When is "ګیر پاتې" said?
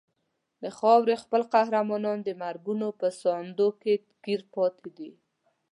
4.23-4.89